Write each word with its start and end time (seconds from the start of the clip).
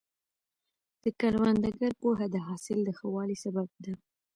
د 1.03 1.05
کروندګر 1.19 1.91
پوهه 2.01 2.25
د 2.33 2.35
حاصل 2.47 2.79
د 2.83 2.89
ښه 2.97 3.07
والي 3.15 3.37
سبب 3.43 3.69
ده. 3.83 3.93